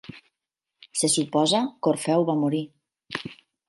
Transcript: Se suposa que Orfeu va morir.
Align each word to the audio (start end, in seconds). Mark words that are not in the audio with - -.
Se 1.01 1.11
suposa 1.17 1.61
que 1.83 1.95
Orfeu 1.95 2.29
va 2.31 2.39
morir. 2.45 2.67